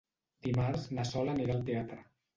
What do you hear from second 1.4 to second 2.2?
al teatre.